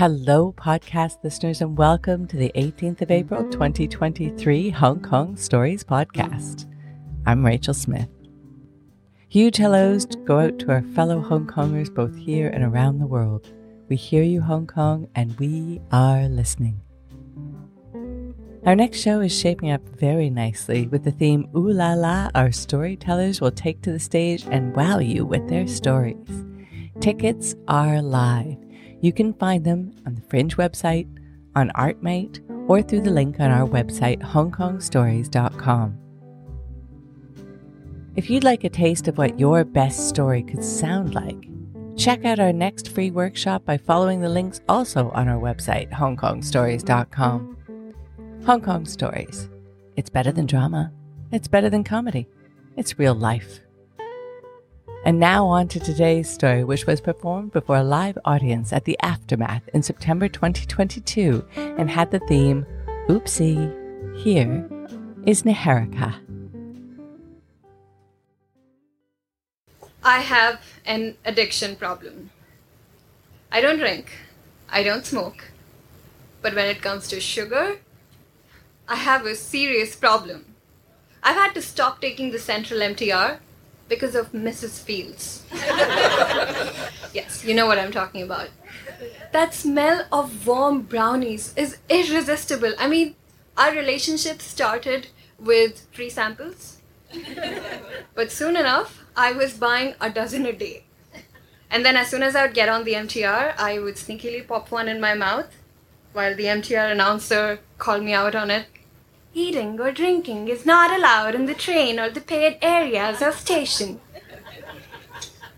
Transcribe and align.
Hello, 0.00 0.54
podcast 0.56 1.22
listeners, 1.22 1.60
and 1.60 1.76
welcome 1.76 2.26
to 2.26 2.36
the 2.38 2.50
18th 2.54 3.02
of 3.02 3.10
April 3.10 3.44
2023 3.50 4.70
Hong 4.70 5.00
Kong 5.02 5.36
Stories 5.36 5.84
Podcast. 5.84 6.64
I'm 7.26 7.44
Rachel 7.44 7.74
Smith. 7.74 8.08
Huge 9.28 9.58
hellos 9.58 10.06
go 10.24 10.38
out 10.38 10.58
to 10.60 10.70
our 10.70 10.82
fellow 10.94 11.20
Hong 11.20 11.46
Kongers 11.46 11.94
both 11.94 12.16
here 12.16 12.48
and 12.48 12.64
around 12.64 12.98
the 12.98 13.06
world. 13.06 13.52
We 13.88 13.96
hear 13.96 14.22
you, 14.22 14.40
Hong 14.40 14.66
Kong, 14.66 15.06
and 15.14 15.38
we 15.38 15.80
are 15.92 16.28
listening. 16.28 16.80
Our 18.66 18.76
next 18.76 19.00
show 19.00 19.20
is 19.20 19.32
shaping 19.36 19.70
up 19.70 19.80
very 19.98 20.28
nicely 20.28 20.86
with 20.86 21.04
the 21.04 21.10
theme 21.10 21.48
Ooh 21.56 21.72
La 21.72 21.94
La, 21.94 22.30
our 22.34 22.52
storytellers 22.52 23.40
will 23.40 23.50
take 23.50 23.80
to 23.82 23.90
the 23.90 23.98
stage 23.98 24.46
and 24.50 24.76
wow 24.76 24.98
you 24.98 25.24
with 25.24 25.48
their 25.48 25.66
stories. 25.66 26.44
Tickets 27.00 27.54
are 27.68 28.02
live. 28.02 28.58
You 29.00 29.14
can 29.14 29.32
find 29.32 29.64
them 29.64 29.94
on 30.04 30.14
the 30.14 30.20
Fringe 30.28 30.58
website, 30.58 31.08
on 31.56 31.70
ArtMate, 31.70 32.40
or 32.68 32.82
through 32.82 33.00
the 33.00 33.10
link 33.10 33.40
on 33.40 33.50
our 33.50 33.66
website, 33.66 34.20
hongkongstories.com. 34.20 35.98
If 38.14 38.28
you'd 38.28 38.44
like 38.44 38.64
a 38.64 38.68
taste 38.68 39.08
of 39.08 39.16
what 39.16 39.40
your 39.40 39.64
best 39.64 40.10
story 40.10 40.42
could 40.42 40.62
sound 40.62 41.14
like, 41.14 41.48
check 41.96 42.26
out 42.26 42.38
our 42.38 42.52
next 42.52 42.90
free 42.90 43.10
workshop 43.10 43.64
by 43.64 43.78
following 43.78 44.20
the 44.20 44.28
links 44.28 44.60
also 44.68 45.08
on 45.10 45.28
our 45.28 45.40
website, 45.40 45.90
hongkongstories.com. 45.90 47.56
Hong 48.46 48.62
Kong 48.62 48.86
Stories. 48.86 49.50
It's 49.96 50.08
better 50.08 50.32
than 50.32 50.46
drama. 50.46 50.90
It's 51.30 51.46
better 51.46 51.68
than 51.68 51.84
comedy. 51.84 52.26
It's 52.74 52.98
real 52.98 53.14
life. 53.14 53.60
And 55.04 55.20
now 55.20 55.44
on 55.46 55.68
to 55.68 55.78
today's 55.78 56.28
story, 56.28 56.64
which 56.64 56.86
was 56.86 57.02
performed 57.02 57.52
before 57.52 57.76
a 57.76 57.84
live 57.84 58.16
audience 58.24 58.72
at 58.72 58.86
the 58.86 58.98
Aftermath 59.02 59.68
in 59.74 59.82
September 59.82 60.26
2022 60.26 61.46
and 61.54 61.90
had 61.90 62.10
the 62.10 62.18
theme 62.20 62.64
Oopsie, 63.08 64.16
here 64.16 64.66
is 65.26 65.42
Niharika. 65.42 66.14
I 70.02 70.20
have 70.20 70.64
an 70.86 71.14
addiction 71.26 71.76
problem. 71.76 72.30
I 73.52 73.60
don't 73.60 73.78
drink, 73.78 74.10
I 74.70 74.82
don't 74.82 75.04
smoke, 75.04 75.52
but 76.40 76.54
when 76.54 76.68
it 76.68 76.80
comes 76.80 77.06
to 77.08 77.20
sugar, 77.20 77.76
I 78.90 78.96
have 78.96 79.24
a 79.24 79.36
serious 79.36 79.94
problem. 79.94 80.46
I've 81.22 81.36
had 81.36 81.54
to 81.54 81.62
stop 81.62 82.00
taking 82.00 82.32
the 82.32 82.40
Central 82.40 82.80
MTR 82.80 83.38
because 83.88 84.16
of 84.16 84.32
Mrs. 84.32 84.80
Fields. 84.80 85.44
yes, 87.14 87.44
you 87.44 87.54
know 87.54 87.66
what 87.66 87.78
I'm 87.78 87.92
talking 87.92 88.22
about. 88.22 88.48
That 89.30 89.54
smell 89.54 90.06
of 90.10 90.44
warm 90.44 90.82
brownies 90.82 91.54
is 91.56 91.78
irresistible. 91.88 92.72
I 92.80 92.88
mean, 92.88 93.14
our 93.56 93.70
relationship 93.70 94.42
started 94.42 95.06
with 95.38 95.86
free 95.92 96.10
samples, 96.10 96.78
but 98.16 98.32
soon 98.32 98.56
enough, 98.56 99.04
I 99.16 99.30
was 99.30 99.52
buying 99.54 99.94
a 100.00 100.10
dozen 100.10 100.44
a 100.46 100.52
day. 100.52 100.82
And 101.70 101.84
then, 101.84 101.96
as 101.96 102.08
soon 102.08 102.24
as 102.24 102.34
I 102.34 102.44
would 102.44 102.54
get 102.54 102.68
on 102.68 102.82
the 102.82 102.94
MTR, 102.94 103.54
I 103.56 103.78
would 103.78 103.94
sneakily 103.94 104.44
pop 104.44 104.72
one 104.72 104.88
in 104.88 105.00
my 105.00 105.14
mouth 105.14 105.54
while 106.12 106.34
the 106.34 106.46
MTR 106.46 106.90
announcer 106.90 107.60
called 107.78 108.02
me 108.02 108.14
out 108.14 108.34
on 108.34 108.50
it. 108.50 108.66
Eating 109.32 109.78
or 109.80 109.92
drinking 109.92 110.48
is 110.48 110.66
not 110.66 110.92
allowed 110.92 111.36
in 111.36 111.46
the 111.46 111.54
train 111.54 112.00
or 112.00 112.10
the 112.10 112.20
paid 112.20 112.58
areas 112.60 113.22
of 113.22 113.34
station. 113.34 114.00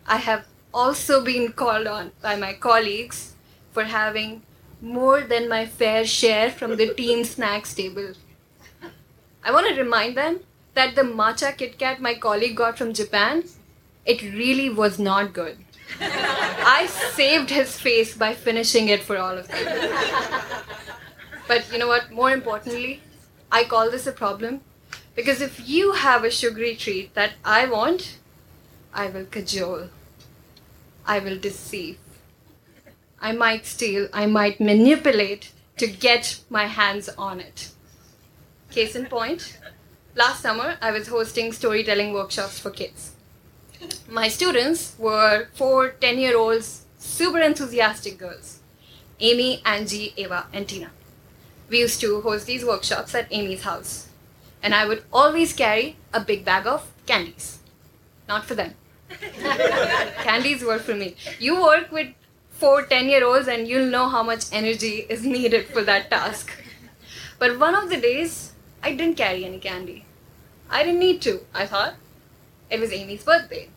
I 0.06 0.16
have 0.16 0.46
also 0.74 1.24
been 1.24 1.52
called 1.52 1.86
on 1.86 2.12
by 2.20 2.36
my 2.36 2.52
colleagues 2.52 3.34
for 3.72 3.84
having 3.84 4.42
more 4.82 5.22
than 5.22 5.48
my 5.48 5.64
fair 5.64 6.04
share 6.04 6.50
from 6.50 6.76
the 6.76 6.92
team 6.92 7.24
snacks 7.24 7.72
table. 7.74 8.12
I 9.42 9.52
want 9.52 9.68
to 9.68 9.82
remind 9.82 10.16
them 10.16 10.40
that 10.74 10.94
the 10.94 11.02
matcha 11.02 11.56
Kit 11.56 11.78
Kat 11.78 12.00
my 12.00 12.14
colleague 12.14 12.56
got 12.56 12.76
from 12.76 12.92
Japan, 12.92 13.44
it 14.04 14.22
really 14.22 14.68
was 14.68 14.98
not 14.98 15.32
good. 15.32 15.56
I 16.00 16.86
saved 17.14 17.50
his 17.50 17.78
face 17.78 18.14
by 18.16 18.34
finishing 18.34 18.88
it 18.88 19.02
for 19.02 19.16
all 19.16 19.38
of 19.38 19.48
them. 19.48 19.90
But 21.48 21.70
you 21.72 21.78
know 21.78 21.88
what? 21.88 22.10
More 22.10 22.30
importantly, 22.30 23.00
I 23.54 23.64
call 23.64 23.90
this 23.90 24.06
a 24.06 24.12
problem 24.12 24.62
because 25.14 25.42
if 25.42 25.68
you 25.68 25.92
have 25.92 26.24
a 26.24 26.30
sugary 26.30 26.74
treat 26.74 27.12
that 27.14 27.32
I 27.44 27.66
want, 27.66 28.16
I 28.94 29.08
will 29.08 29.26
cajole. 29.26 29.90
I 31.04 31.18
will 31.18 31.38
deceive. 31.38 31.98
I 33.20 33.32
might 33.32 33.66
steal, 33.66 34.08
I 34.10 34.24
might 34.24 34.58
manipulate 34.58 35.52
to 35.76 35.86
get 35.86 36.40
my 36.48 36.64
hands 36.64 37.10
on 37.10 37.40
it. 37.40 37.68
Case 38.70 38.96
in 38.96 39.04
point, 39.04 39.58
last 40.16 40.40
summer 40.40 40.78
I 40.80 40.90
was 40.90 41.08
hosting 41.08 41.52
storytelling 41.52 42.14
workshops 42.14 42.58
for 42.58 42.70
kids. 42.70 43.12
My 44.08 44.28
students 44.28 44.94
were 44.98 45.48
four 45.52 45.90
10 45.90 46.18
year 46.18 46.38
olds, 46.38 46.86
super 46.98 47.40
enthusiastic 47.40 48.16
girls 48.16 48.60
Amy, 49.20 49.60
Angie, 49.66 50.14
Ava, 50.16 50.46
and 50.54 50.66
Tina 50.66 50.90
we 51.72 51.80
used 51.80 52.00
to 52.02 52.20
host 52.20 52.46
these 52.46 52.64
workshops 52.64 53.14
at 53.14 53.26
Amy's 53.30 53.62
house. 53.62 54.08
And 54.62 54.74
I 54.74 54.86
would 54.86 55.02
always 55.12 55.54
carry 55.54 55.96
a 56.12 56.20
big 56.20 56.44
bag 56.44 56.66
of 56.66 56.88
candies. 57.06 57.58
Not 58.28 58.44
for 58.44 58.54
them. 58.54 58.74
candies 60.22 60.62
were 60.62 60.78
for 60.78 60.94
me. 60.94 61.16
You 61.40 61.60
work 61.60 61.90
with 61.90 62.08
four 62.50 62.84
10 62.84 63.08
year 63.08 63.24
olds 63.26 63.48
and 63.48 63.66
you'll 63.66 63.90
know 63.90 64.08
how 64.08 64.22
much 64.22 64.44
energy 64.52 65.06
is 65.08 65.24
needed 65.24 65.66
for 65.66 65.82
that 65.82 66.10
task. 66.10 66.52
But 67.38 67.58
one 67.58 67.74
of 67.74 67.88
the 67.88 67.96
days, 67.96 68.52
I 68.82 68.92
didn't 68.92 69.16
carry 69.16 69.44
any 69.44 69.58
candy. 69.58 70.04
I 70.70 70.84
didn't 70.84 71.00
need 71.00 71.22
to, 71.22 71.40
I 71.54 71.66
thought. 71.66 71.94
It 72.70 72.80
was 72.80 72.92
Amy's 72.92 73.24
birthday. 73.24 73.68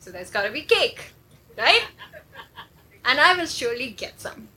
So 0.00 0.10
there's 0.10 0.30
gotta 0.30 0.50
be 0.50 0.62
cake, 0.62 1.12
right? 1.56 1.84
And 3.04 3.20
I 3.20 3.36
will 3.36 3.46
surely 3.46 3.90
get 3.90 4.20
some. 4.20 4.48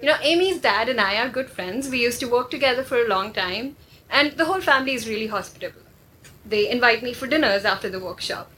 You 0.00 0.06
know, 0.06 0.16
Amy's 0.22 0.58
dad 0.62 0.88
and 0.88 0.98
I 0.98 1.16
are 1.16 1.28
good 1.28 1.50
friends. 1.50 1.90
We 1.90 2.00
used 2.00 2.20
to 2.20 2.26
work 2.26 2.50
together 2.50 2.82
for 2.82 2.96
a 2.96 3.08
long 3.08 3.34
time, 3.34 3.76
and 4.08 4.32
the 4.32 4.46
whole 4.46 4.62
family 4.62 4.94
is 4.94 5.06
really 5.06 5.26
hospitable. 5.26 5.82
They 6.42 6.70
invite 6.70 7.02
me 7.02 7.12
for 7.12 7.26
dinners 7.26 7.66
after 7.66 7.90
the 7.90 8.00
workshop, 8.00 8.50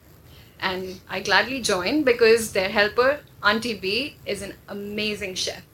and 0.61 1.01
I 1.09 1.19
gladly 1.19 1.61
join 1.61 2.05
because 2.05 2.53
their 2.53 2.69
helper, 2.69 3.21
Auntie 3.43 3.75
B, 3.75 4.17
is 4.25 4.43
an 4.43 4.55
amazing 4.69 5.35
chef. 5.35 5.65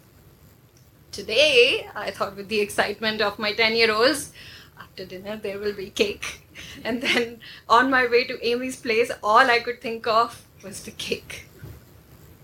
Today, 1.12 1.86
I 1.94 2.12
thought 2.12 2.36
with 2.36 2.48
the 2.48 2.60
excitement 2.60 3.20
of 3.20 3.38
my 3.38 3.52
10 3.52 3.76
year 3.76 3.92
olds, 3.92 4.32
after 4.80 5.04
dinner 5.04 5.36
there 5.36 5.58
will 5.58 5.74
be 5.74 5.90
cake. 5.90 6.46
And 6.82 7.02
then 7.02 7.40
on 7.68 7.90
my 7.90 8.06
way 8.06 8.24
to 8.24 8.42
Amy's 8.46 8.76
place, 8.76 9.10
all 9.22 9.50
I 9.50 9.60
could 9.60 9.82
think 9.82 10.06
of 10.06 10.46
was 10.64 10.82
the 10.82 10.92
cake. 10.92 11.46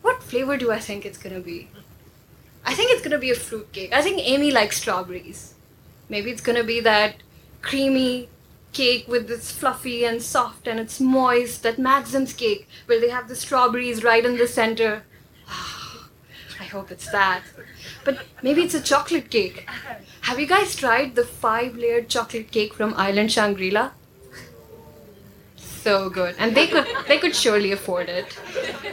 What 0.03 0.23
flavor 0.23 0.59
do 0.59 0.71
I 0.71 0.79
think 0.79 1.07
it's 1.07 1.19
gonna 1.19 1.41
be? 1.41 1.71
I 2.65 2.75
think 2.75 2.91
it's 2.91 3.03
gonna 3.03 3.19
be 3.19 3.31
a 3.31 3.35
fruit 3.35 3.73
cake. 3.73 3.93
I 3.93 4.03
think 4.03 4.21
Amy 4.21 4.51
likes 4.51 4.79
strawberries. 4.79 5.55
Maybe 6.09 6.31
it's 6.31 6.41
gonna 6.41 6.65
be 6.65 6.81
that 6.81 7.17
creamy 7.63 8.29
cake 8.73 9.07
with 9.09 9.29
this 9.29 9.51
fluffy 9.51 10.05
and 10.05 10.23
soft 10.23 10.67
and 10.67 10.81
it's 10.81 11.01
moist, 11.01 11.63
that 11.63 11.79
Maxim's 11.79 12.33
cake, 12.33 12.69
where 12.87 13.01
they 13.01 13.09
have 13.09 13.29
the 13.29 13.37
strawberries 13.37 14.03
right 14.03 14.25
in 14.25 14.37
the 14.37 14.47
center. 14.47 15.05
I 15.49 16.65
hope 16.65 16.91
it's 16.91 17.11
that. 17.11 17.43
But 18.05 18.19
maybe 18.43 18.63
it's 18.63 18.75
a 18.75 18.83
chocolate 18.83 19.31
cake. 19.31 19.69
Have 20.23 20.41
you 20.41 20.47
guys 20.47 20.77
tried 20.77 21.15
the 21.15 21.25
five 21.25 21.77
layered 21.77 22.09
chocolate 22.09 22.51
cake 22.51 22.75
from 22.75 22.95
Island 22.95 23.33
Shangri 23.33 23.71
La? 23.71 23.91
So 25.57 26.09
good. 26.09 26.35
And 26.39 26.55
they 26.55 26.67
could 26.67 26.87
they 27.09 27.19
could 27.19 27.35
surely 27.37 27.73
afford 27.73 28.09
it. 28.09 28.39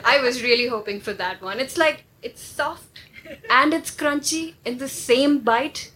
I 0.03 0.19
was 0.21 0.43
really 0.43 0.67
hoping 0.67 0.99
for 0.99 1.13
that 1.13 1.41
one. 1.41 1.59
It's 1.59 1.77
like 1.77 2.03
it's 2.21 2.41
soft 2.41 2.99
and 3.49 3.73
it's 3.73 3.91
crunchy 3.91 4.53
in 4.65 4.77
the 4.77 4.87
same 4.87 5.39
bite. 5.39 5.91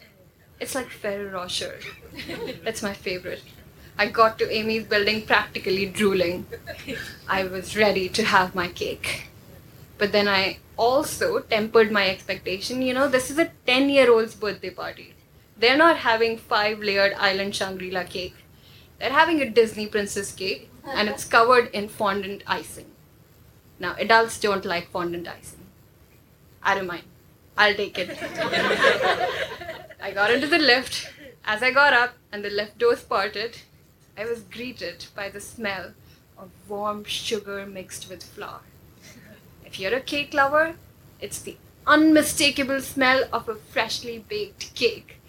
It's 0.60 0.76
like 0.76 0.90
Ferrero 0.90 1.32
Rocher. 1.32 1.80
That's 2.64 2.82
my 2.82 2.94
favorite. 2.94 3.44
I 3.98 4.08
got 4.08 4.38
to 4.40 4.52
Amy's 4.52 4.86
building 4.86 5.26
practically 5.26 5.86
drooling. 5.86 6.46
I 7.28 7.44
was 7.46 7.78
ready 7.78 8.10
to 8.10 8.24
have 8.24 8.56
my 8.56 8.68
cake. 8.68 9.30
But 9.98 10.12
then 10.12 10.28
I 10.28 10.60
also 10.78 11.40
tempered 11.40 11.92
my 11.92 12.10
expectation. 12.10 12.82
You 12.82 12.94
know, 12.94 13.08
this 13.08 13.32
is 13.32 13.38
a 13.38 13.52
10 13.66 13.90
year 13.90 14.12
old's 14.12 14.36
birthday 14.36 14.70
party. 14.70 15.14
They're 15.58 15.78
not 15.78 15.98
having 15.98 16.38
five 16.38 16.80
layered 16.80 17.14
island 17.14 17.56
Shangri 17.56 17.90
La 17.92 18.04
cake. 18.04 18.36
They're 19.00 19.12
having 19.12 19.42
a 19.42 19.50
Disney 19.50 19.88
princess 19.88 20.34
cake 20.34 20.70
and 20.86 21.08
it's 21.08 21.24
covered 21.24 21.68
in 21.68 21.88
fondant 21.88 22.44
icing. 22.46 22.88
Now, 23.80 23.96
adults 23.98 24.40
don't 24.40 24.66
like 24.66 24.90
fondant 24.92 25.28
icing. 25.28 25.66
I 26.62 26.76
don't 26.76 26.88
mind. 26.88 27.04
I'll 27.58 27.74
take 27.74 27.98
it. 27.98 28.18
I 30.02 30.12
got 30.12 30.32
into 30.32 30.48
the 30.48 30.60
lift. 30.60 31.10
As 31.46 31.62
I 31.64 31.72
got 31.72 31.94
up 31.94 32.16
and 32.32 32.44
the 32.44 32.50
lift 32.50 32.78
doors 32.78 33.04
parted, 33.04 33.58
I 34.18 34.26
was 34.26 34.42
greeted 34.42 35.06
by 35.16 35.30
the 35.30 35.40
smell 35.40 35.94
of 36.38 36.50
warm 36.68 37.04
sugar 37.06 37.66
mixed 37.66 38.10
with 38.10 38.24
flour. 38.24 38.62
If 39.66 39.80
you're 39.80 39.96
a 39.96 40.02
cake 40.02 40.34
lover, 40.34 40.76
it's 41.22 41.40
the 41.40 41.58
unmistakable 41.88 42.82
smell 42.82 43.26
of 43.32 43.48
a 43.48 43.56
freshly 43.56 44.20
baked 44.20 44.74
cake. 44.76 45.20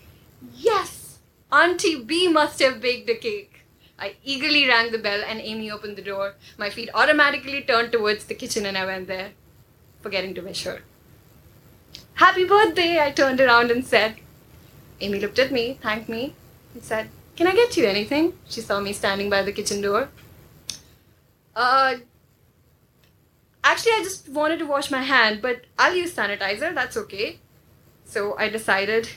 Yes, 0.55 1.19
Auntie 1.52 2.02
B 2.02 2.28
must 2.28 2.61
have 2.61 2.81
baked 2.81 3.08
a 3.11 3.14
cake. 3.14 3.61
I 3.99 4.17
eagerly 4.25 4.67
rang 4.67 4.90
the 4.90 4.99
bell 4.99 5.23
and 5.26 5.40
Amy 5.40 5.70
opened 5.70 5.96
the 5.96 6.02
door. 6.02 6.34
My 6.58 6.70
feet 6.70 6.90
automatically 6.93 7.62
turned 7.62 7.93
towards 7.93 8.25
the 8.25 8.34
kitchen 8.34 8.67
and 8.67 8.76
I 8.76 8.84
went 8.84 9.06
there, 9.06 9.31
forgetting 10.00 10.34
to 10.34 10.43
wish 10.43 10.64
her. 10.64 10.82
Happy 12.16 12.44
birthday, 12.44 12.98
I 12.98 13.10
turned 13.10 13.42
around 13.42 13.70
and 13.70 13.84
said. 13.84 14.16
Amy 15.02 15.20
looked 15.20 15.38
at 15.38 15.52
me, 15.52 15.78
thanked 15.82 16.08
me, 16.08 16.32
and 16.72 16.82
said, 16.82 17.10
Can 17.36 17.46
I 17.46 17.54
get 17.54 17.76
you 17.76 17.84
anything? 17.84 18.32
She 18.48 18.62
saw 18.62 18.80
me 18.80 18.94
standing 18.94 19.28
by 19.28 19.42
the 19.42 19.52
kitchen 19.52 19.82
door. 19.82 20.08
Uh, 21.54 21.96
actually, 23.62 23.92
I 23.92 24.00
just 24.02 24.30
wanted 24.30 24.60
to 24.60 24.66
wash 24.66 24.90
my 24.90 25.02
hand, 25.02 25.42
but 25.42 25.66
I'll 25.78 25.94
use 25.94 26.14
sanitizer, 26.14 26.74
that's 26.74 26.96
okay. 26.96 27.38
So 28.06 28.34
I 28.38 28.48
decided 28.48 29.10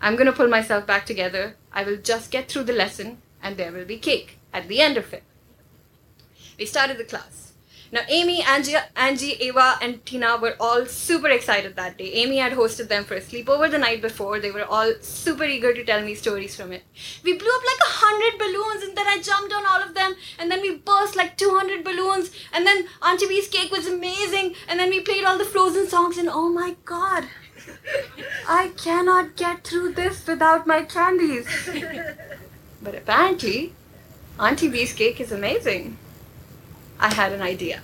I'm 0.00 0.16
gonna 0.16 0.32
pull 0.32 0.48
myself 0.48 0.84
back 0.84 1.06
together. 1.06 1.54
I 1.72 1.84
will 1.84 1.98
just 1.98 2.32
get 2.32 2.48
through 2.48 2.64
the 2.64 2.72
lesson, 2.72 3.18
and 3.40 3.56
there 3.56 3.70
will 3.70 3.84
be 3.84 3.98
cake 3.98 4.38
at 4.52 4.66
the 4.66 4.80
end 4.80 4.96
of 4.96 5.12
it. 5.12 5.22
We 6.58 6.66
started 6.66 6.98
the 6.98 7.04
class. 7.04 7.51
Now, 7.92 8.00
Amy, 8.08 8.42
Angie, 8.42 8.74
Angie, 8.96 9.32
Ava, 9.32 9.76
and 9.82 10.04
Tina 10.06 10.38
were 10.38 10.56
all 10.58 10.86
super 10.86 11.28
excited 11.28 11.76
that 11.76 11.98
day. 11.98 12.10
Amy 12.14 12.38
had 12.38 12.52
hosted 12.54 12.88
them 12.88 13.04
for 13.04 13.16
a 13.16 13.20
sleepover 13.20 13.70
the 13.70 13.76
night 13.76 14.00
before. 14.00 14.40
They 14.40 14.50
were 14.50 14.64
all 14.64 14.94
super 15.02 15.44
eager 15.44 15.74
to 15.74 15.84
tell 15.84 16.02
me 16.02 16.14
stories 16.14 16.56
from 16.56 16.72
it. 16.72 16.84
We 17.22 17.34
blew 17.36 17.54
up 17.54 17.62
like 17.66 17.82
a 17.86 17.92
hundred 18.00 18.38
balloons, 18.38 18.82
and 18.82 18.96
then 18.96 19.06
I 19.06 19.20
jumped 19.20 19.52
on 19.52 19.66
all 19.66 19.82
of 19.82 19.92
them, 19.94 20.14
and 20.38 20.50
then 20.50 20.62
we 20.62 20.76
burst 20.76 21.16
like 21.16 21.36
200 21.36 21.84
balloons, 21.84 22.30
and 22.54 22.66
then 22.66 22.86
Auntie 23.02 23.28
B's 23.28 23.48
cake 23.48 23.70
was 23.70 23.86
amazing, 23.86 24.54
and 24.68 24.80
then 24.80 24.88
we 24.88 25.00
played 25.00 25.24
all 25.24 25.36
the 25.36 25.44
Frozen 25.44 25.88
songs, 25.88 26.16
and 26.16 26.30
oh 26.30 26.48
my 26.48 26.76
god, 26.86 27.28
I 28.48 28.72
cannot 28.78 29.36
get 29.36 29.64
through 29.64 29.92
this 29.92 30.26
without 30.26 30.66
my 30.66 30.82
candies. 30.84 31.46
But 32.82 32.96
apparently, 32.96 33.74
Auntie 34.40 34.68
B's 34.68 34.92
cake 34.92 35.20
is 35.20 35.30
amazing. 35.30 35.98
I 37.02 37.12
had 37.12 37.32
an 37.32 37.42
idea. 37.42 37.82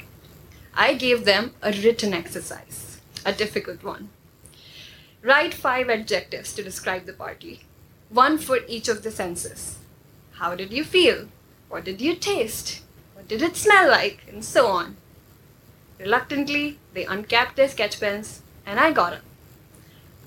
I 0.72 0.94
gave 0.94 1.24
them 1.24 1.52
a 1.60 1.72
written 1.72 2.14
exercise, 2.14 3.00
a 3.26 3.32
difficult 3.32 3.82
one. 3.82 4.10
Write 5.22 5.54
five 5.54 5.90
adjectives 5.90 6.52
to 6.54 6.62
describe 6.62 7.04
the 7.04 7.12
party, 7.12 7.64
one 8.10 8.38
for 8.38 8.60
each 8.68 8.86
of 8.86 9.02
the 9.02 9.10
senses. 9.10 9.78
How 10.34 10.54
did 10.54 10.72
you 10.72 10.84
feel? 10.84 11.26
What 11.68 11.84
did 11.84 12.00
you 12.00 12.14
taste? 12.14 12.82
What 13.14 13.26
did 13.26 13.42
it 13.42 13.56
smell 13.56 13.90
like? 13.90 14.20
And 14.28 14.44
so 14.44 14.68
on. 14.68 14.96
Reluctantly, 15.98 16.78
they 16.94 17.04
uncapped 17.04 17.56
their 17.56 17.68
sketch 17.68 17.98
pens, 17.98 18.42
and 18.64 18.78
I 18.78 18.92
got 18.92 19.14
up. 19.14 19.22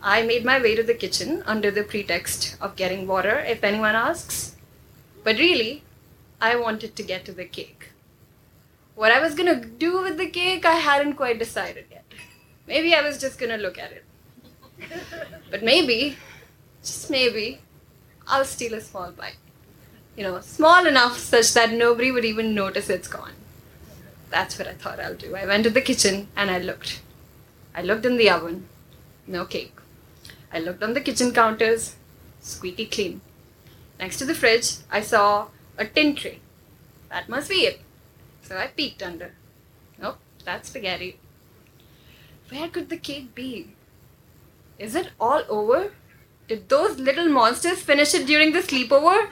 I 0.04 0.24
made 0.24 0.44
my 0.44 0.62
way 0.62 0.76
to 0.76 0.84
the 0.84 1.02
kitchen 1.06 1.44
under 1.46 1.72
the 1.72 1.86
pretext 1.86 2.58
of 2.60 2.76
getting 2.76 3.08
water 3.08 3.40
if 3.40 3.64
anyone 3.64 3.96
asks. 3.96 4.58
But 5.24 5.38
really, 5.38 5.84
I 6.42 6.58
wanted 6.58 6.98
to 6.98 7.04
get 7.04 7.24
to 7.24 7.32
the 7.32 7.46
cake. 7.46 7.91
What 8.96 9.12
I 9.12 9.20
was 9.20 9.36
gonna 9.36 9.64
do 9.64 10.02
with 10.02 10.18
the 10.18 10.30
cake, 10.30 10.66
I 10.66 10.74
hadn't 10.74 11.16
quite 11.16 11.40
decided 11.40 11.86
yet. 11.90 12.06
Maybe 12.68 12.94
I 12.94 13.02
was 13.02 13.20
just 13.20 13.40
gonna 13.40 13.58
look 13.58 13.78
at 13.78 13.92
it. 13.92 14.06
But 15.50 15.64
maybe, 15.64 16.18
just 16.84 17.10
maybe, 17.10 17.60
I'll 18.28 18.46
steal 18.46 18.74
a 18.74 18.82
small 18.82 19.12
bite. 19.12 19.38
You 20.16 20.24
know, 20.24 20.42
small 20.42 20.86
enough 20.86 21.18
such 21.18 21.54
that 21.54 21.72
nobody 21.72 22.12
would 22.12 22.26
even 22.26 22.54
notice 22.54 22.90
it's 22.90 23.08
gone. 23.08 23.34
That's 24.30 24.58
what 24.58 24.68
I 24.68 24.74
thought 24.74 25.00
I'll 25.00 25.16
do. 25.16 25.36
I 25.36 25.46
went 25.46 25.64
to 25.66 25.70
the 25.70 25.82
kitchen 25.82 26.28
and 26.36 26.52
I 26.52 26.60
looked. 26.60 27.02
I 27.76 27.82
looked 27.82 28.06
in 28.06 28.18
the 28.18 28.30
oven. 28.30 28.68
No 29.28 29.46
cake. 29.46 29.76
I 30.54 30.60
looked 30.60 30.84
on 30.84 30.94
the 30.94 31.02
kitchen 31.02 31.34
counters. 31.34 31.96
Squeaky 32.42 32.86
clean. 32.86 33.22
Next 34.00 34.18
to 34.18 34.26
the 34.26 34.34
fridge, 34.36 34.78
I 34.92 35.02
saw 35.02 35.48
a 35.78 35.86
tin 35.86 36.16
tray. 36.16 36.40
That 37.10 37.30
must 37.30 37.50
be 37.50 37.66
it. 37.68 37.82
So 38.42 38.58
I 38.58 38.68
peeked 38.68 39.04
under. 39.04 39.34
Nope, 40.00 40.18
that's 40.44 40.70
spaghetti. 40.70 41.18
Where 42.50 42.68
could 42.68 42.90
the 42.90 42.98
cake 42.98 43.34
be? 43.34 43.76
Is 44.78 44.96
it 44.96 45.12
all 45.20 45.44
over? 45.48 45.94
Did 46.48 46.68
those 46.68 47.00
little 47.00 47.30
monsters 47.30 47.82
finish 47.82 48.14
it 48.14 48.26
during 48.26 48.52
the 48.52 48.60
sleepover? 48.60 49.30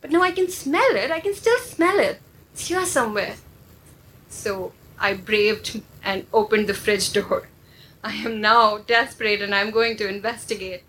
But 0.00 0.10
no, 0.10 0.22
I 0.22 0.32
can 0.32 0.48
smell 0.48 0.96
it. 0.96 1.10
I 1.10 1.20
can 1.20 1.34
still 1.34 1.58
smell 1.58 1.98
it. 1.98 2.20
It's 2.52 2.68
here 2.68 2.86
somewhere. 2.86 3.36
So 4.28 4.72
I 4.98 5.14
braved 5.14 5.82
and 6.02 6.26
opened 6.32 6.68
the 6.68 6.74
fridge 6.74 7.12
door. 7.12 7.48
I 8.02 8.14
am 8.14 8.40
now 8.40 8.78
desperate 8.78 9.42
and 9.42 9.54
I'm 9.54 9.70
going 9.70 9.96
to 9.98 10.08
investigate. 10.08 10.82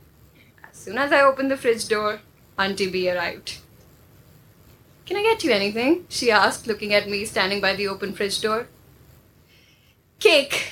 As 0.63 0.77
soon 0.77 0.97
as 0.97 1.11
I 1.11 1.21
opened 1.21 1.51
the 1.51 1.57
fridge 1.57 1.87
door, 1.87 2.21
Auntie 2.57 2.89
B 2.89 3.09
arrived. 3.11 3.57
Can 5.07 5.15
I 5.15 5.23
get 5.23 5.43
you 5.45 5.51
anything? 5.51 6.05
she 6.09 6.29
asked, 6.29 6.67
looking 6.67 6.93
at 6.93 7.09
me 7.09 7.23
standing 7.23 7.61
by 7.61 7.73
the 7.73 7.87
open 7.87 8.11
fridge 8.13 8.41
door. 8.41 8.67
Cake! 10.19 10.67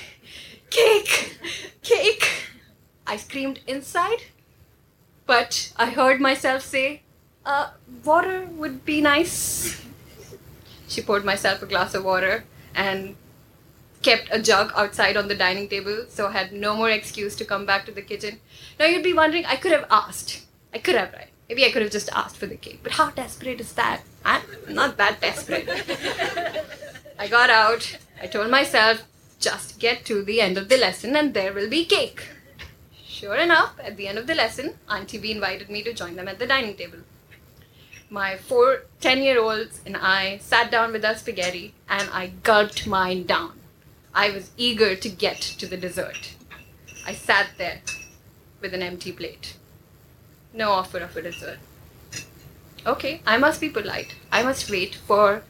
Cake! 0.68 1.38
Cake! 1.82 2.28
I 3.06 3.16
screamed 3.16 3.60
inside, 3.66 4.24
but 5.24 5.72
I 5.76 5.86
heard 5.86 6.20
myself 6.20 6.62
say, 6.62 7.00
uh, 7.46 7.70
water 8.04 8.46
would 8.52 8.84
be 8.84 9.00
nice. 9.00 9.82
She 10.86 11.00
poured 11.00 11.24
myself 11.24 11.62
a 11.62 11.66
glass 11.66 11.94
of 11.94 12.04
water 12.04 12.44
and 12.74 13.16
kept 14.02 14.28
a 14.30 14.42
jug 14.42 14.70
outside 14.76 15.16
on 15.16 15.28
the 15.28 15.34
dining 15.34 15.68
table, 15.68 16.04
so 16.10 16.26
I 16.26 16.32
had 16.32 16.52
no 16.52 16.76
more 16.76 16.90
excuse 16.90 17.36
to 17.36 17.44
come 17.46 17.64
back 17.64 17.86
to 17.86 17.92
the 17.92 18.02
kitchen. 18.02 18.40
Now 18.78 18.84
you'd 18.84 19.02
be 19.02 19.14
wondering, 19.14 19.46
I 19.46 19.56
could 19.56 19.72
have 19.72 19.86
asked. 19.90 20.44
I 20.74 20.78
could 20.78 20.94
have, 20.94 21.12
right? 21.14 21.30
Maybe 21.48 21.64
I 21.64 21.70
could 21.70 21.82
have 21.82 21.92
just 21.92 22.10
asked 22.12 22.36
for 22.36 22.46
the 22.46 22.56
cake. 22.56 22.80
But 22.82 22.92
how 22.92 23.10
desperate 23.10 23.60
is 23.60 23.72
that? 23.74 24.02
I'm 24.24 24.42
not 24.68 24.96
that 24.96 25.20
desperate. 25.20 25.68
I 27.18 27.28
got 27.28 27.50
out. 27.50 27.98
I 28.20 28.26
told 28.26 28.50
myself, 28.50 29.04
just 29.38 29.78
get 29.78 30.04
to 30.06 30.22
the 30.22 30.40
end 30.40 30.58
of 30.58 30.68
the 30.68 30.76
lesson 30.76 31.14
and 31.14 31.34
there 31.34 31.52
will 31.52 31.68
be 31.68 31.84
cake. 31.84 32.28
Sure 33.06 33.36
enough, 33.36 33.74
at 33.82 33.96
the 33.96 34.08
end 34.08 34.18
of 34.18 34.26
the 34.26 34.34
lesson, 34.34 34.74
Auntie 34.90 35.18
B 35.18 35.30
invited 35.30 35.70
me 35.70 35.82
to 35.82 35.92
join 35.92 36.16
them 36.16 36.28
at 36.28 36.38
the 36.38 36.46
dining 36.46 36.76
table. 36.76 36.98
My 38.10 38.36
four 38.36 38.82
10 39.00 39.22
year 39.22 39.40
olds 39.40 39.80
and 39.84 39.96
I 39.96 40.38
sat 40.38 40.70
down 40.70 40.92
with 40.92 41.04
our 41.04 41.16
spaghetti 41.16 41.74
and 41.88 42.08
I 42.10 42.32
gulped 42.42 42.86
mine 42.86 43.24
down. 43.24 43.52
I 44.14 44.30
was 44.30 44.50
eager 44.56 44.94
to 44.96 45.08
get 45.08 45.40
to 45.40 45.66
the 45.66 45.76
dessert. 45.76 46.34
I 47.06 47.14
sat 47.14 47.48
there 47.58 47.80
with 48.60 48.74
an 48.74 48.82
empty 48.82 49.12
plate. 49.12 49.55
No 50.56 50.70
offer 50.70 51.00
of 51.00 51.14
a 51.14 51.20
dessert. 51.20 51.58
Okay, 52.86 53.20
I 53.26 53.36
must 53.36 53.60
be 53.60 53.68
polite. 53.68 54.14
I 54.32 54.42
must 54.42 54.70
wait 54.70 54.94
for 54.94 55.42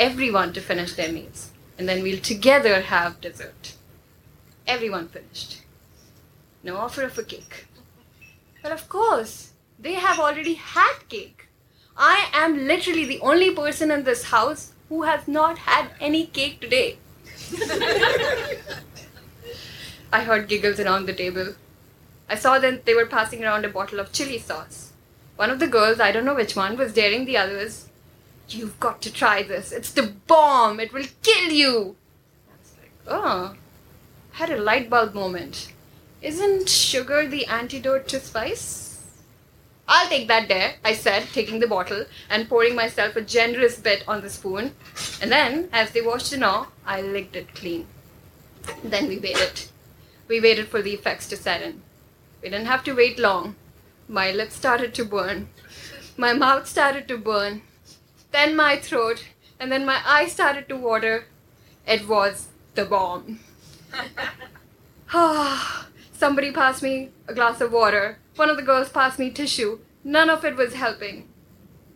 everyone 0.00 0.52
to 0.52 0.60
finish 0.60 0.94
their 0.94 1.12
meals. 1.12 1.52
And 1.78 1.88
then 1.88 2.02
we'll 2.02 2.18
together 2.18 2.80
have 2.80 3.20
dessert. 3.20 3.76
Everyone 4.66 5.06
finished. 5.06 5.62
No 6.64 6.76
offer 6.76 7.04
of 7.04 7.16
a 7.16 7.22
cake. 7.22 7.66
Well, 8.64 8.72
of 8.72 8.88
course, 8.88 9.52
they 9.78 9.94
have 9.94 10.18
already 10.18 10.54
had 10.54 10.94
cake. 11.08 11.46
I 11.96 12.28
am 12.32 12.66
literally 12.66 13.04
the 13.04 13.20
only 13.20 13.54
person 13.54 13.92
in 13.92 14.02
this 14.02 14.24
house 14.24 14.72
who 14.88 15.02
has 15.04 15.28
not 15.28 15.58
had 15.58 15.92
any 16.00 16.26
cake 16.26 16.60
today. 16.60 16.98
I 20.12 20.24
heard 20.24 20.48
giggles 20.48 20.80
around 20.80 21.06
the 21.06 21.14
table. 21.14 21.54
I 22.28 22.34
saw 22.34 22.58
that 22.58 22.84
they 22.84 22.94
were 22.94 23.06
passing 23.06 23.42
around 23.42 23.64
a 23.64 23.68
bottle 23.68 24.00
of 24.00 24.12
chili 24.12 24.38
sauce. 24.38 24.92
One 25.36 25.50
of 25.50 25.60
the 25.60 25.66
girls, 25.66 26.00
I 26.00 26.12
don't 26.12 26.24
know 26.24 26.34
which 26.34 26.56
one, 26.56 26.76
was 26.76 26.92
daring 26.92 27.24
the 27.24 27.36
others. 27.36 27.88
You've 28.48 28.78
got 28.80 29.00
to 29.02 29.12
try 29.12 29.42
this. 29.42 29.72
It's 29.72 29.92
the 29.92 30.14
bomb. 30.26 30.80
It 30.80 30.92
will 30.92 31.06
kill 31.22 31.52
you. 31.52 31.96
I 32.48 32.54
was 32.60 32.74
like, 32.80 32.92
oh. 33.06 33.54
I 34.34 34.36
had 34.36 34.50
a 34.50 34.60
light 34.60 34.90
bulb 34.90 35.14
moment. 35.14 35.72
Isn't 36.20 36.68
sugar 36.68 37.26
the 37.26 37.46
antidote 37.46 38.08
to 38.08 38.20
spice? 38.20 39.04
I'll 39.86 40.08
take 40.08 40.28
that 40.28 40.48
dare, 40.48 40.74
I 40.84 40.92
said, 40.92 41.28
taking 41.32 41.60
the 41.60 41.66
bottle 41.66 42.04
and 42.28 42.48
pouring 42.48 42.74
myself 42.74 43.16
a 43.16 43.22
generous 43.22 43.78
bit 43.78 44.04
on 44.06 44.20
the 44.20 44.28
spoon. 44.28 44.74
And 45.22 45.32
then, 45.32 45.70
as 45.72 45.92
they 45.92 46.02
washed 46.02 46.32
it 46.32 46.42
off, 46.42 46.68
I 46.84 47.00
licked 47.00 47.36
it 47.36 47.54
clean. 47.54 47.86
Then 48.84 49.08
we 49.08 49.18
waited. 49.18 49.62
We 50.26 50.40
waited 50.40 50.68
for 50.68 50.82
the 50.82 50.92
effects 50.92 51.26
to 51.28 51.36
set 51.36 51.62
in. 51.62 51.80
We 52.42 52.50
didn't 52.50 52.66
have 52.66 52.84
to 52.84 52.94
wait 52.94 53.18
long. 53.18 53.56
My 54.08 54.30
lips 54.30 54.54
started 54.54 54.94
to 54.94 55.04
burn. 55.04 55.48
My 56.16 56.32
mouth 56.32 56.66
started 56.66 57.08
to 57.08 57.18
burn. 57.18 57.62
Then 58.30 58.56
my 58.56 58.76
throat. 58.76 59.24
And 59.60 59.72
then 59.72 59.84
my 59.84 60.00
eyes 60.06 60.32
started 60.32 60.68
to 60.68 60.76
water. 60.76 61.26
It 61.86 62.08
was 62.08 62.48
the 62.74 62.84
bomb. 62.84 63.40
Ah, 65.10 65.88
somebody 66.12 66.52
passed 66.52 66.82
me 66.82 67.08
a 67.26 67.32
glass 67.32 67.62
of 67.62 67.72
water. 67.72 68.18
One 68.36 68.50
of 68.50 68.58
the 68.58 68.62
girls 68.62 68.90
passed 68.90 69.18
me 69.18 69.30
tissue. 69.30 69.78
None 70.04 70.28
of 70.28 70.44
it 70.44 70.54
was 70.54 70.74
helping. 70.74 71.26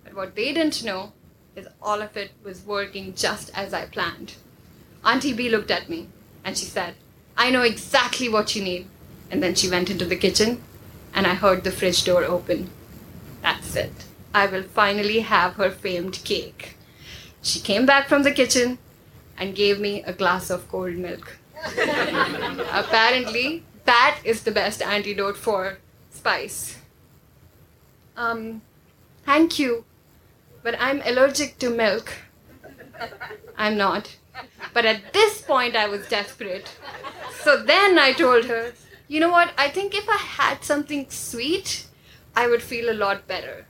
But 0.03 0.15
what 0.15 0.35
they 0.35 0.55
didn't 0.55 0.83
know 0.83 1.13
is 1.55 1.69
all 1.83 2.01
of 2.01 2.17
it 2.17 2.31
was 2.43 2.65
working 2.65 3.15
just 3.15 3.51
as 3.55 3.75
I 3.75 3.85
planned. 3.85 4.37
Auntie 5.05 5.35
B 5.35 5.51
looked 5.51 5.71
at 5.71 5.91
me 5.91 6.09
and 6.43 6.57
she 6.57 6.65
said, 6.65 6.95
I 7.37 7.51
know 7.51 7.61
exactly 7.61 8.31
what 8.31 8.57
you 8.57 8.65
need. 8.65 8.89
And 9.33 9.43
then 9.43 9.55
she 9.55 9.71
went 9.71 9.89
into 9.91 10.05
the 10.05 10.15
kitchen 10.15 10.63
and 11.15 11.27
I 11.27 11.35
heard 11.35 11.65
the 11.65 11.73
fridge 11.73 12.05
door 12.05 12.23
open. 12.23 12.69
That's 13.41 13.75
it. 13.75 14.05
I 14.35 14.47
will 14.47 14.63
finally 14.63 15.21
have 15.21 15.55
her 15.55 15.71
famed 15.71 16.23
cake. 16.23 16.77
She 17.41 17.59
came 17.59 17.87
back 17.87 18.09
from 18.09 18.25
the 18.25 18.31
kitchen 18.31 18.79
and 19.39 19.55
gave 19.55 19.81
me 19.81 20.03
a 20.03 20.13
glass 20.13 20.51
of 20.51 20.69
cold 20.69 20.97
milk. 20.97 21.39
Apparently, 22.73 23.65
that 23.87 24.21
is 24.23 24.43
the 24.43 24.51
best 24.51 24.83
antidote 24.83 25.39
for 25.39 25.79
spice. 26.11 26.79
Um, 28.17 28.61
thank 29.25 29.59
you, 29.59 29.85
but 30.63 30.77
I'm 30.79 31.01
allergic 31.07 31.59
to 31.61 31.71
milk. 31.71 32.13
I'm 33.57 33.79
not. 33.79 34.17
But 34.75 34.85
at 34.85 35.15
this 35.15 35.41
point, 35.41 35.75
I 35.75 35.89
was 35.89 36.07
desperate. 36.09 36.77
So 37.41 37.63
then 37.63 37.99
I 37.99 38.13
told 38.13 38.45
her, 38.45 38.73
you 39.13 39.21
know 39.21 39.31
what? 39.31 39.53
I 39.59 39.69
think 39.69 39.95
if 39.95 40.09
I 40.09 40.17
had 40.17 40.65
something 40.65 41.05
sweet, 41.11 41.85
I 42.35 42.47
would 42.47 42.63
feel 42.63 42.89
a 42.89 42.97
lot 42.97 43.29
better. 43.29 43.67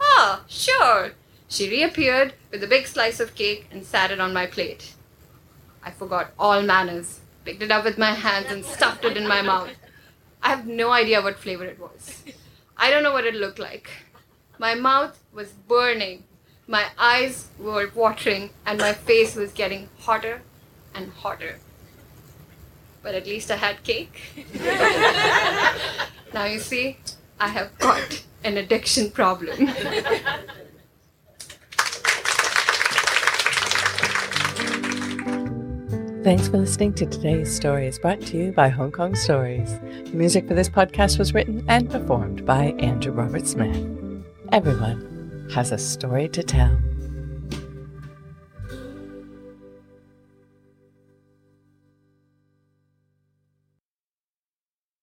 Ah, 0.00 0.42
sure. 0.48 1.12
She 1.46 1.70
reappeared 1.70 2.34
with 2.50 2.64
a 2.64 2.66
big 2.66 2.88
slice 2.88 3.20
of 3.20 3.36
cake 3.36 3.68
and 3.70 3.86
sat 3.86 4.10
it 4.10 4.18
on 4.18 4.32
my 4.34 4.46
plate. 4.46 4.94
I 5.80 5.92
forgot 5.92 6.32
all 6.36 6.60
manners, 6.60 7.20
picked 7.44 7.62
it 7.62 7.70
up 7.70 7.84
with 7.84 7.98
my 7.98 8.14
hands 8.14 8.50
and 8.50 8.64
stuffed 8.64 9.04
it 9.04 9.16
in 9.16 9.28
my 9.28 9.42
mouth. 9.42 9.70
I 10.42 10.48
have 10.48 10.66
no 10.66 10.90
idea 10.90 11.22
what 11.22 11.38
flavor 11.38 11.64
it 11.64 11.78
was. 11.78 12.24
I 12.76 12.90
don't 12.90 13.04
know 13.04 13.12
what 13.12 13.26
it 13.26 13.36
looked 13.36 13.60
like. 13.60 13.88
My 14.58 14.74
mouth 14.74 15.20
was 15.32 15.52
burning, 15.52 16.24
my 16.66 16.86
eyes 16.98 17.46
were 17.60 17.92
watering, 17.94 18.50
and 18.66 18.80
my 18.80 18.92
face 18.92 19.36
was 19.36 19.52
getting 19.52 19.88
hotter 20.00 20.42
and 20.92 21.12
hotter. 21.12 21.60
But 23.04 23.14
at 23.14 23.26
least 23.26 23.50
I 23.50 23.56
had 23.56 23.84
cake. 23.84 24.18
now 26.34 26.46
you 26.46 26.58
see, 26.58 26.96
I 27.38 27.48
have 27.48 27.78
got 27.78 28.24
an 28.42 28.56
addiction 28.56 29.10
problem. 29.10 29.68
Thanks 36.24 36.48
for 36.48 36.56
listening 36.56 36.94
to 36.94 37.04
today's 37.04 37.54
stories 37.54 37.98
brought 37.98 38.22
to 38.22 38.38
you 38.38 38.52
by 38.52 38.70
Hong 38.70 38.90
Kong 38.90 39.14
Stories. 39.14 39.78
The 40.06 40.12
music 40.14 40.48
for 40.48 40.54
this 40.54 40.70
podcast 40.70 41.18
was 41.18 41.34
written 41.34 41.62
and 41.68 41.90
performed 41.90 42.46
by 42.46 42.74
Andrew 42.78 43.12
Robert 43.12 43.46
Smith. 43.46 43.76
Everyone 44.50 45.46
has 45.52 45.72
a 45.72 45.76
story 45.76 46.30
to 46.30 46.42
tell. 46.42 46.78